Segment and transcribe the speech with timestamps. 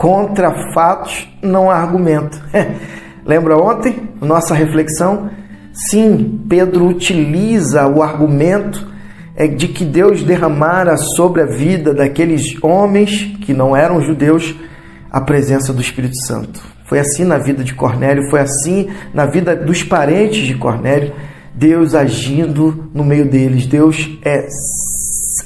[0.00, 2.42] Contra fatos não há argumento.
[3.22, 5.28] Lembra ontem nossa reflexão?
[5.74, 8.88] Sim, Pedro utiliza o argumento
[9.36, 14.56] é de que Deus derramara sobre a vida daqueles homens que não eram judeus
[15.10, 16.62] a presença do Espírito Santo.
[16.86, 21.12] Foi assim na vida de Cornélio, foi assim na vida dos parentes de Cornélio,
[21.54, 24.46] Deus agindo no meio deles, Deus é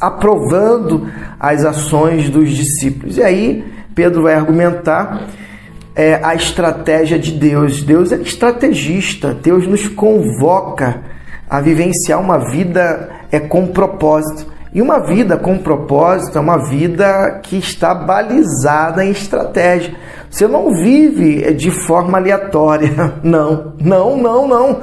[0.00, 1.08] aprovando
[1.40, 3.16] as ações dos discípulos.
[3.16, 5.28] E aí Pedro vai argumentar
[5.94, 7.82] é, a estratégia de Deus.
[7.82, 11.02] Deus é estrategista, Deus nos convoca
[11.48, 14.52] a vivenciar uma vida é, com propósito.
[14.72, 19.94] E uma vida com propósito é uma vida que está balizada em estratégia.
[20.28, 23.14] Você não vive de forma aleatória.
[23.22, 24.80] Não, não, não, não.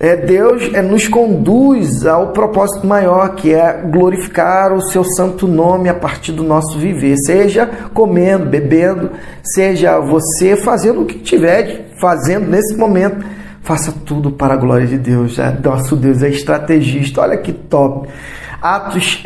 [0.00, 5.88] É, Deus é, nos conduz ao propósito maior, que é glorificar o seu santo nome
[5.88, 9.10] a partir do nosso viver, seja comendo, bebendo,
[9.42, 13.26] seja você fazendo o que estiver fazendo nesse momento,
[13.60, 15.36] faça tudo para a glória de Deus.
[15.36, 18.08] É, nosso Deus é estrategista, olha que top.
[18.62, 19.24] Atos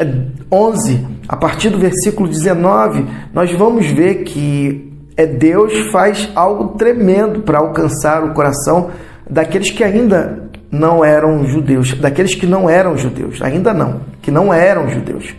[0.51, 0.99] 11, é,
[1.29, 7.59] a partir do versículo 19, nós vamos ver que é Deus faz algo tremendo para
[7.59, 8.91] alcançar o coração
[9.29, 14.55] daqueles que ainda não eram judeus, daqueles que não eram judeus, ainda não, que não
[14.55, 15.35] eram judeus.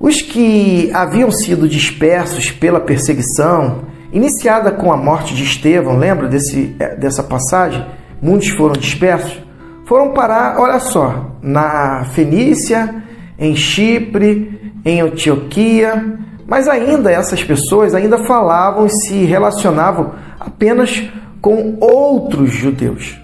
[0.00, 6.74] Os que haviam sido dispersos pela perseguição, iniciada com a morte de Estevão, lembra desse,
[6.80, 7.84] é, dessa passagem?
[8.22, 9.38] Muitos foram dispersos,
[9.84, 13.02] foram parar, olha só, na Fenícia,
[13.38, 21.02] em Chipre, em Antioquia, mas ainda essas pessoas ainda falavam e se relacionavam apenas
[21.40, 23.21] com outros judeus.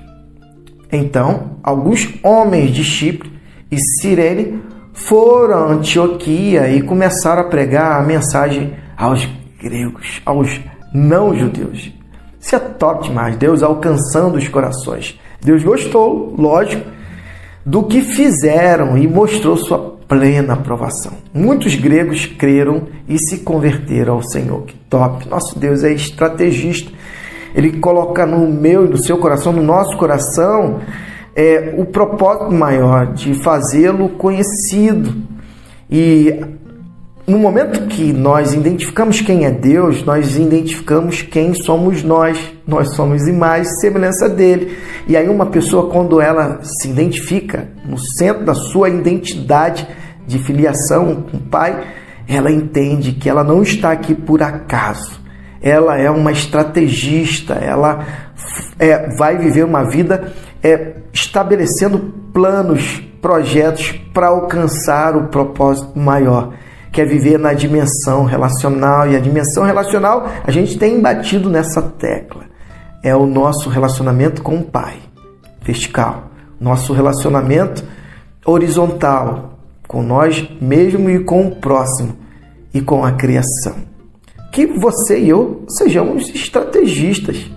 [0.90, 3.30] Então, alguns homens de Chipre
[3.70, 4.60] e Cirene
[4.92, 9.28] foram a Antioquia e começaram a pregar a mensagem aos
[9.60, 10.60] gregos, aos
[10.92, 11.92] não-judeus.
[12.40, 15.18] Isso é top demais, Deus alcançando os corações.
[15.40, 16.88] Deus gostou, lógico,
[17.64, 21.12] do que fizeram e mostrou sua plena aprovação.
[21.34, 24.62] Muitos gregos creram e se converteram ao Senhor.
[24.62, 25.28] Que top!
[25.28, 26.90] Nosso Deus é estrategista
[27.54, 30.80] ele coloca no meu e no seu coração, no nosso coração,
[31.34, 35.14] é, o propósito maior de fazê-lo conhecido.
[35.90, 36.40] E
[37.26, 42.38] no momento que nós identificamos quem é Deus, nós identificamos quem somos nós.
[42.66, 44.76] Nós somos imagem e semelhança dele.
[45.06, 49.86] E aí uma pessoa, quando ela se identifica no centro da sua identidade
[50.26, 51.86] de filiação com o Pai,
[52.26, 55.27] ela entende que ela não está aqui por acaso
[55.60, 58.06] ela é uma estrategista, ela
[58.78, 60.32] é, vai viver uma vida
[60.62, 61.98] é, estabelecendo
[62.32, 66.54] planos, projetos para alcançar o propósito maior,
[66.92, 69.08] que é viver na dimensão relacional.
[69.08, 72.44] E a dimensão relacional, a gente tem batido nessa tecla.
[73.02, 74.96] É o nosso relacionamento com o Pai,
[75.62, 76.24] vertical.
[76.60, 77.84] Nosso relacionamento
[78.44, 82.16] horizontal, com nós mesmo e com o próximo,
[82.74, 83.88] e com a criação
[84.52, 87.50] que você e eu sejamos estrategistas.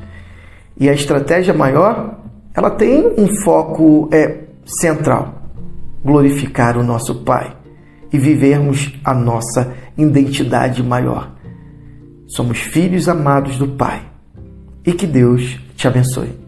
[0.79, 2.19] E a estratégia maior,
[2.53, 5.50] ela tem um foco é, central:
[6.03, 7.56] glorificar o nosso Pai
[8.12, 11.31] e vivermos a nossa identidade maior.
[12.28, 14.02] Somos filhos amados do Pai.
[14.85, 16.41] E que Deus te abençoe.